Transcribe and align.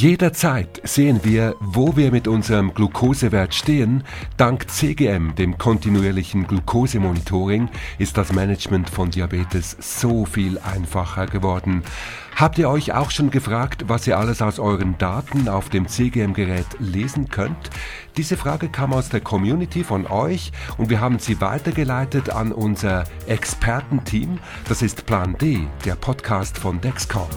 Jederzeit 0.00 0.80
sehen 0.82 1.20
wir, 1.24 1.56
wo 1.60 1.94
wir 1.94 2.10
mit 2.10 2.26
unserem 2.26 2.72
Glukosewert 2.72 3.54
stehen. 3.54 4.02
Dank 4.38 4.70
CGM, 4.70 5.34
dem 5.34 5.58
kontinuierlichen 5.58 6.46
Glukosemonitoring, 6.46 7.68
ist 7.98 8.16
das 8.16 8.32
Management 8.32 8.88
von 8.88 9.10
Diabetes 9.10 9.76
so 9.78 10.24
viel 10.24 10.58
einfacher 10.58 11.26
geworden. 11.26 11.82
Habt 12.34 12.56
ihr 12.56 12.70
euch 12.70 12.94
auch 12.94 13.10
schon 13.10 13.30
gefragt, 13.30 13.84
was 13.88 14.06
ihr 14.06 14.16
alles 14.16 14.40
aus 14.40 14.58
euren 14.58 14.96
Daten 14.96 15.50
auf 15.50 15.68
dem 15.68 15.86
CGM-Gerät 15.86 16.78
lesen 16.78 17.28
könnt? 17.28 17.68
Diese 18.16 18.38
Frage 18.38 18.70
kam 18.70 18.94
aus 18.94 19.10
der 19.10 19.20
Community 19.20 19.84
von 19.84 20.06
euch 20.06 20.50
und 20.78 20.88
wir 20.88 21.02
haben 21.02 21.18
sie 21.18 21.42
weitergeleitet 21.42 22.30
an 22.30 22.52
unser 22.52 23.04
Expertenteam. 23.26 24.38
Das 24.66 24.80
ist 24.80 25.04
Plan 25.04 25.36
D, 25.36 25.66
der 25.84 25.96
Podcast 25.96 26.56
von 26.56 26.80
Dexcom. 26.80 27.28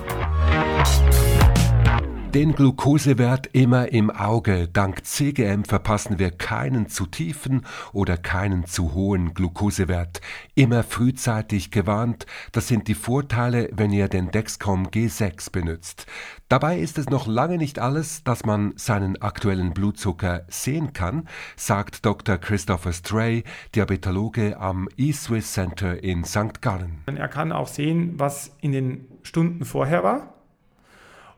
Den 2.33 2.55
Glukosewert 2.55 3.47
immer 3.53 3.91
im 3.91 4.09
Auge. 4.09 4.67
Dank 4.67 5.05
CGM 5.05 5.65
verpassen 5.65 6.17
wir 6.17 6.31
keinen 6.31 6.89
zu 6.89 7.05
tiefen 7.05 7.63
oder 7.91 8.17
keinen 8.17 8.65
zu 8.65 8.95
hohen 8.95 9.35
Glukosewert. 9.35 10.19
Immer 10.55 10.81
frühzeitig 10.81 11.69
gewarnt. 11.69 12.25
Das 12.51 12.67
sind 12.67 12.87
die 12.87 12.95
Vorteile, 12.95 13.69
wenn 13.73 13.91
ihr 13.91 14.07
den 14.07 14.31
Dexcom 14.31 14.87
G6 14.87 15.51
benutzt. 15.51 16.07
Dabei 16.49 16.79
ist 16.79 16.97
es 16.97 17.07
noch 17.07 17.27
lange 17.27 17.59
nicht 17.59 17.77
alles, 17.77 18.23
dass 18.23 18.45
man 18.45 18.73
seinen 18.77 19.21
aktuellen 19.21 19.75
Blutzucker 19.75 20.45
sehen 20.47 20.91
kann, 20.91 21.27
sagt 21.55 22.03
Dr. 22.03 22.39
Christopher 22.39 22.93
Stray, 22.93 23.43
Diabetologe 23.75 24.59
am 24.59 24.89
eSwiss 24.97 25.53
Center 25.53 26.03
in 26.03 26.23
St. 26.23 26.63
Gallen. 26.63 27.03
Er 27.05 27.27
kann 27.27 27.51
auch 27.51 27.67
sehen, 27.67 28.15
was 28.17 28.55
in 28.59 28.71
den 28.71 29.07
Stunden 29.21 29.65
vorher 29.65 30.03
war 30.03 30.32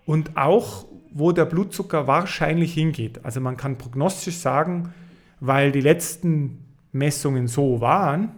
und 0.05 0.37
auch, 0.37 0.85
wo 1.11 1.31
der 1.31 1.45
Blutzucker 1.45 2.07
wahrscheinlich 2.07 2.73
hingeht. 2.73 3.23
Also 3.23 3.41
man 3.41 3.57
kann 3.57 3.77
prognostisch 3.77 4.37
sagen, 4.37 4.93
weil 5.39 5.71
die 5.71 5.81
letzten 5.81 6.65
Messungen 6.91 7.47
so 7.47 7.81
waren, 7.81 8.31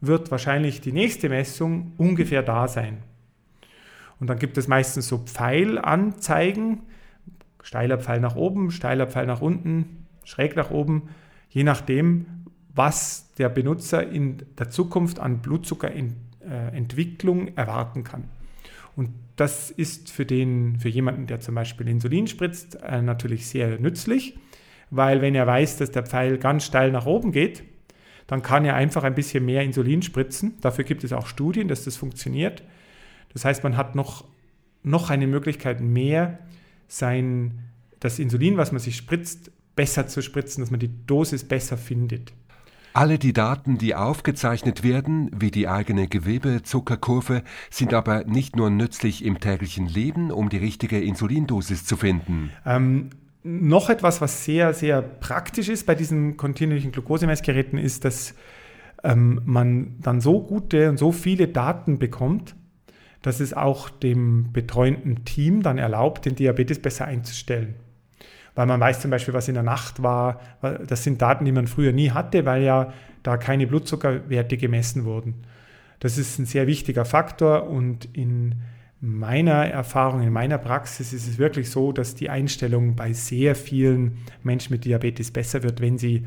wird 0.00 0.30
wahrscheinlich 0.30 0.80
die 0.80 0.92
nächste 0.92 1.28
Messung 1.28 1.92
ungefähr 1.96 2.42
da 2.42 2.68
sein. 2.68 2.98
Und 4.18 4.28
dann 4.28 4.38
gibt 4.38 4.58
es 4.58 4.68
meistens 4.68 5.08
so 5.08 5.18
Pfeilanzeigen, 5.18 6.82
steiler 7.62 7.98
Pfeil 7.98 8.20
nach 8.20 8.36
oben, 8.36 8.70
steiler 8.70 9.06
Pfeil 9.06 9.26
nach 9.26 9.40
unten, 9.40 10.06
schräg 10.24 10.56
nach 10.56 10.70
oben, 10.70 11.08
je 11.48 11.64
nachdem, 11.64 12.26
was 12.74 13.32
der 13.38 13.48
Benutzer 13.48 14.06
in 14.08 14.42
der 14.58 14.70
Zukunft 14.70 15.20
an 15.20 15.38
Blutzuckerentwicklung 15.38 17.56
erwarten 17.56 18.04
kann. 18.04 18.24
Und 18.96 19.10
das 19.36 19.70
ist 19.70 20.10
für, 20.10 20.26
den, 20.26 20.78
für 20.78 20.88
jemanden, 20.88 21.26
der 21.26 21.40
zum 21.40 21.54
Beispiel 21.54 21.88
Insulin 21.88 22.26
spritzt, 22.26 22.78
äh, 22.82 23.00
natürlich 23.00 23.46
sehr 23.46 23.78
nützlich, 23.78 24.38
weil 24.90 25.22
wenn 25.22 25.34
er 25.34 25.46
weiß, 25.46 25.78
dass 25.78 25.90
der 25.90 26.04
Pfeil 26.04 26.38
ganz 26.38 26.64
steil 26.64 26.92
nach 26.92 27.06
oben 27.06 27.32
geht, 27.32 27.64
dann 28.26 28.42
kann 28.42 28.64
er 28.64 28.74
einfach 28.74 29.04
ein 29.04 29.14
bisschen 29.14 29.44
mehr 29.44 29.62
Insulin 29.62 30.02
spritzen. 30.02 30.54
Dafür 30.60 30.84
gibt 30.84 31.04
es 31.04 31.12
auch 31.12 31.26
Studien, 31.26 31.68
dass 31.68 31.84
das 31.84 31.96
funktioniert. 31.96 32.62
Das 33.32 33.44
heißt, 33.44 33.64
man 33.64 33.76
hat 33.76 33.94
noch, 33.94 34.26
noch 34.82 35.10
eine 35.10 35.26
Möglichkeit 35.26 35.80
mehr, 35.80 36.38
sein, 36.88 37.58
das 38.00 38.18
Insulin, 38.18 38.58
was 38.58 38.72
man 38.72 38.80
sich 38.80 38.96
spritzt, 38.96 39.50
besser 39.74 40.06
zu 40.06 40.20
spritzen, 40.20 40.62
dass 40.62 40.70
man 40.70 40.80
die 40.80 40.90
Dosis 41.06 41.44
besser 41.44 41.78
findet. 41.78 42.32
Alle 42.94 43.18
die 43.18 43.32
Daten, 43.32 43.78
die 43.78 43.94
aufgezeichnet 43.94 44.82
werden, 44.82 45.30
wie 45.34 45.50
die 45.50 45.66
eigene 45.66 46.08
Gewebezuckerkurve, 46.08 47.42
sind 47.70 47.94
aber 47.94 48.24
nicht 48.24 48.56
nur 48.56 48.68
nützlich 48.68 49.24
im 49.24 49.40
täglichen 49.40 49.86
Leben, 49.86 50.30
um 50.30 50.50
die 50.50 50.58
richtige 50.58 51.00
Insulindosis 51.00 51.86
zu 51.86 51.96
finden. 51.96 52.50
Ähm, 52.66 53.10
noch 53.42 53.88
etwas, 53.88 54.20
was 54.20 54.44
sehr, 54.44 54.74
sehr 54.74 55.00
praktisch 55.00 55.68
ist 55.68 55.86
bei 55.86 55.94
diesen 55.94 56.36
kontinuierlichen 56.36 56.92
Glukosemessgeräten, 56.92 57.78
ist, 57.78 58.04
dass 58.04 58.34
ähm, 59.02 59.40
man 59.44 59.96
dann 60.00 60.20
so 60.20 60.42
gute 60.42 60.90
und 60.90 60.98
so 60.98 61.12
viele 61.12 61.48
Daten 61.48 61.98
bekommt, 61.98 62.54
dass 63.22 63.40
es 63.40 63.54
auch 63.54 63.88
dem 63.88 64.52
betreuenden 64.52 65.24
Team 65.24 65.62
dann 65.62 65.78
erlaubt, 65.78 66.26
den 66.26 66.34
Diabetes 66.34 66.80
besser 66.80 67.06
einzustellen 67.06 67.74
weil 68.54 68.66
man 68.66 68.80
weiß 68.80 69.00
zum 69.00 69.10
Beispiel, 69.10 69.34
was 69.34 69.48
in 69.48 69.54
der 69.54 69.62
Nacht 69.62 70.02
war. 70.02 70.40
Das 70.86 71.04
sind 71.04 71.22
Daten, 71.22 71.44
die 71.44 71.52
man 71.52 71.66
früher 71.66 71.92
nie 71.92 72.10
hatte, 72.10 72.44
weil 72.44 72.62
ja 72.62 72.92
da 73.22 73.36
keine 73.36 73.66
Blutzuckerwerte 73.66 74.56
gemessen 74.56 75.04
wurden. 75.04 75.44
Das 76.00 76.18
ist 76.18 76.38
ein 76.38 76.46
sehr 76.46 76.66
wichtiger 76.66 77.04
Faktor 77.04 77.68
und 77.68 78.08
in 78.12 78.56
meiner 79.00 79.66
Erfahrung, 79.66 80.22
in 80.22 80.32
meiner 80.32 80.58
Praxis 80.58 81.12
ist 81.12 81.26
es 81.26 81.38
wirklich 81.38 81.70
so, 81.70 81.92
dass 81.92 82.14
die 82.14 82.30
Einstellung 82.30 82.94
bei 82.94 83.12
sehr 83.12 83.54
vielen 83.54 84.18
Menschen 84.42 84.72
mit 84.72 84.84
Diabetes 84.84 85.30
besser 85.30 85.62
wird, 85.62 85.80
wenn 85.80 85.98
sie 85.98 86.26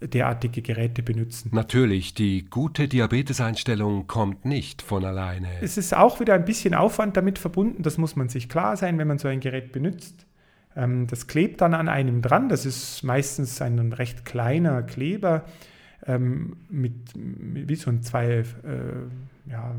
derartige 0.00 0.60
Geräte 0.60 1.02
benutzen. 1.02 1.50
Natürlich, 1.52 2.14
die 2.14 2.44
gute 2.44 2.88
Diabeteseinstellung 2.88 4.06
kommt 4.06 4.44
nicht 4.44 4.82
von 4.82 5.04
alleine. 5.04 5.48
Es 5.60 5.78
ist 5.78 5.96
auch 5.96 6.20
wieder 6.20 6.34
ein 6.34 6.44
bisschen 6.44 6.74
Aufwand 6.74 7.16
damit 7.16 7.38
verbunden, 7.38 7.82
das 7.82 7.96
muss 7.96 8.16
man 8.16 8.28
sich 8.28 8.48
klar 8.48 8.76
sein, 8.76 8.98
wenn 8.98 9.08
man 9.08 9.18
so 9.18 9.28
ein 9.28 9.40
Gerät 9.40 9.72
benutzt. 9.72 10.25
Ähm, 10.76 11.06
das 11.06 11.26
klebt 11.26 11.60
dann 11.60 11.74
an 11.74 11.88
einem 11.88 12.22
dran. 12.22 12.48
Das 12.48 12.66
ist 12.66 13.02
meistens 13.02 13.60
ein 13.62 13.92
recht 13.92 14.24
kleiner 14.24 14.82
Kleber 14.82 15.44
ähm, 16.06 16.56
mit, 16.68 16.94
wie 17.14 17.74
so 17.74 17.90
ein 17.90 18.02
zwei, 18.02 18.26
äh, 18.26 18.44
ja, 19.50 19.74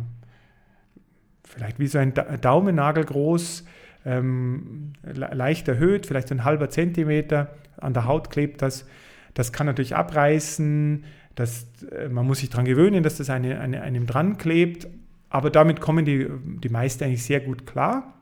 vielleicht 1.44 1.80
wie 1.80 1.88
so 1.88 2.00
ein 2.00 2.14
Daumennagel 2.42 3.06
groß, 3.06 3.66
ähm, 4.06 4.94
leicht 5.04 5.68
erhöht, 5.68 6.06
vielleicht 6.06 6.30
so 6.30 6.36
ein 6.36 6.44
halber 6.44 6.70
Zentimeter. 6.70 7.56
An 7.78 7.94
der 7.94 8.06
Haut 8.06 8.30
klebt 8.30 8.62
das. 8.62 8.88
Das 9.34 9.54
kann 9.54 9.68
natürlich 9.68 9.96
abreißen. 9.96 11.04
Das, 11.36 11.68
äh, 11.92 12.10
man 12.10 12.26
muss 12.26 12.40
sich 12.40 12.50
daran 12.50 12.66
gewöhnen, 12.66 13.04
dass 13.04 13.18
das 13.18 13.30
eine, 13.30 13.60
eine, 13.60 13.82
einem 13.82 14.08
dran 14.08 14.38
klebt. 14.38 14.88
Aber 15.30 15.50
damit 15.50 15.82
kommen 15.82 16.06
die, 16.06 16.28
die 16.64 16.70
meisten 16.70 17.04
eigentlich 17.04 17.24
sehr 17.24 17.42
gut 17.42 17.68
klar. 17.68 18.14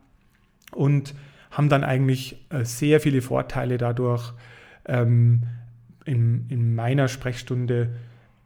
Und 0.74 1.14
haben 1.56 1.70
dann 1.70 1.84
eigentlich 1.84 2.46
äh, 2.50 2.66
sehr 2.66 3.00
viele 3.00 3.22
Vorteile 3.22 3.78
dadurch. 3.78 4.34
Ähm, 4.86 5.44
in, 6.06 6.46
in 6.50 6.76
meiner 6.76 7.08
Sprechstunde 7.08 7.96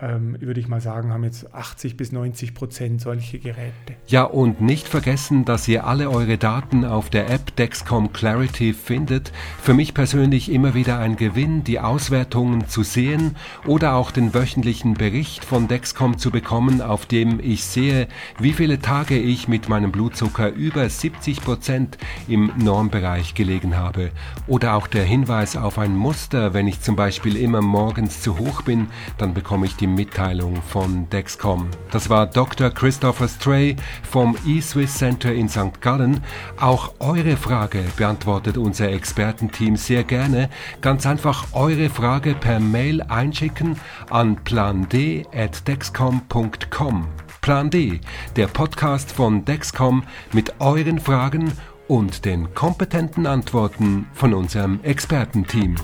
ähm, 0.02 0.38
würde 0.40 0.62
ich 0.62 0.70
mal 0.70 0.80
sagen, 0.80 1.12
haben 1.12 1.26
jetzt 1.26 1.54
80 1.54 1.98
bis 1.98 2.14
90 2.14 2.54
Prozent 2.54 3.02
solche 3.02 3.38
Geräte. 3.38 3.96
Ja, 4.08 4.24
und 4.24 4.62
nicht 4.62 4.88
vergessen, 4.88 5.44
dass 5.44 5.68
ihr 5.68 5.86
alle 5.86 6.10
eure 6.10 6.38
Daten 6.38 6.86
auf 6.86 7.10
der 7.10 7.30
App 7.30 7.54
Dexcom 7.58 8.14
Clarity 8.14 8.72
findet. 8.72 9.34
Für 9.62 9.74
mich 9.74 9.94
persönlich 9.94 10.52
immer 10.52 10.74
wieder 10.74 11.00
ein 11.00 11.18
Gewinn, 11.18 11.66
die 11.66 11.82
Auswertungen 11.82 12.70
zu 12.70 12.84
sehen 12.84 13.36
oder 13.66 13.96
auch 13.96 14.12
den 14.12 14.34
wöchentlichen 14.34 14.94
Bericht 14.94 15.44
von 15.44 15.68
Dexcom 15.68 16.18
zu 16.18 16.32
bekommen, 16.32 16.82
auf 16.82 17.06
dem 17.06 17.42
ich 17.42 17.66
sehe, 17.66 18.08
wie 18.40 18.54
viele 18.54 18.80
Tage 18.80 19.18
ich 19.20 19.50
mit 19.50 19.68
meinem 19.68 19.92
Blutzucker 19.92 20.50
über 20.50 20.88
70 20.88 21.42
Prozent 21.42 21.98
im 22.30 22.54
Normbereich 22.58 23.34
gelegen 23.34 23.76
habe. 23.76 24.12
Oder 24.48 24.76
auch 24.76 24.88
der 24.88 25.04
Hinweis 25.04 25.58
auf 25.58 25.78
ein 25.78 25.94
Muster, 25.94 26.54
wenn 26.54 26.68
ich 26.68 26.80
zum 26.80 26.96
Beispiel 26.96 27.36
immer 27.36 27.62
morgens 27.62 28.22
zu 28.22 28.38
hoch 28.38 28.62
bin, 28.62 28.88
dann 29.18 29.34
bekomme 29.34 29.66
ich 29.66 29.76
die 29.76 29.89
Mitteilung 29.94 30.62
von 30.62 31.10
Dexcom. 31.10 31.68
Das 31.92 32.10
war 32.10 32.28
Dr. 32.28 32.70
Christopher 32.70 33.28
Stray 33.28 33.76
vom 34.10 34.38
eSwiss 34.48 34.98
Center 34.98 35.34
in 35.34 35.50
St. 35.50 35.82
Gallen. 35.82 36.24
Auch 36.60 36.94
eure 37.00 37.36
Frage 37.38 37.84
beantwortet 37.98 38.58
unser 38.58 38.90
Expertenteam 38.90 39.76
sehr 39.76 40.04
gerne. 40.04 40.50
Ganz 40.82 41.06
einfach 41.06 41.48
eure 41.54 41.90
Frage 41.90 42.36
per 42.36 42.60
Mail 42.60 43.02
einschicken 43.04 43.78
an 44.10 44.38
pland@dexcom.com. 44.44 47.08
Plan 47.42 47.70
D, 47.70 48.02
der 48.36 48.48
Podcast 48.48 49.12
von 49.12 49.46
Dexcom 49.46 50.04
mit 50.34 50.60
euren 50.60 51.00
Fragen 51.00 51.54
und 51.88 52.26
den 52.26 52.54
kompetenten 52.54 53.26
Antworten 53.26 54.08
von 54.14 54.34
unserem 54.34 54.84
Expertenteam. 54.84 55.76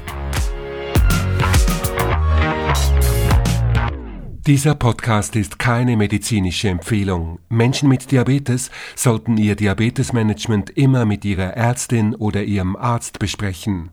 Dieser 4.48 4.76
Podcast 4.76 5.36
ist 5.36 5.58
keine 5.58 5.98
medizinische 5.98 6.70
Empfehlung. 6.70 7.40
Menschen 7.50 7.90
mit 7.90 8.12
Diabetes 8.12 8.70
sollten 8.96 9.38
ihr 9.38 9.56
Diabetesmanagement 9.56 10.70
immer 10.70 11.06
mit 11.06 11.26
ihrer 11.26 11.58
Ärztin 11.58 12.14
oder 12.14 12.44
ihrem 12.44 12.76
Arzt 12.76 13.18
besprechen. 13.18 13.90